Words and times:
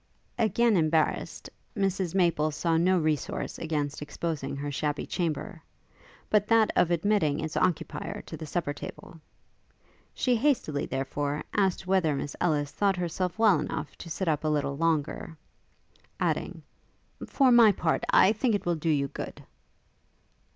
Again 0.39 0.77
embarrassed, 0.77 1.47
Mrs 1.77 2.15
Maple 2.15 2.49
saw 2.49 2.75
no 2.75 2.97
resource 2.97 3.59
against 3.59 4.01
exposing 4.01 4.55
her 4.55 4.71
shabby 4.71 5.05
chamber, 5.05 5.61
but 6.27 6.47
that 6.47 6.71
of 6.75 6.89
admitting 6.89 7.39
its 7.39 7.55
occupier 7.55 8.23
to 8.25 8.35
the 8.35 8.47
supper 8.47 8.73
table. 8.73 9.21
She 10.15 10.35
hastily, 10.37 10.87
therefore, 10.87 11.43
asked 11.53 11.85
whether 11.85 12.15
Miss 12.15 12.35
Ellis 12.41 12.71
thought 12.71 12.95
herself 12.95 13.37
well 13.37 13.59
enough 13.59 13.95
to 13.99 14.09
sit 14.09 14.27
up 14.27 14.43
a 14.43 14.47
little 14.49 14.75
longer; 14.75 15.37
adding, 16.19 16.63
'For 17.27 17.51
my 17.51 17.71
part, 17.71 18.03
I 18.09 18.33
think 18.33 18.55
it 18.55 18.65
will 18.65 18.73
do 18.73 18.89
you 18.89 19.07
good.' 19.09 19.43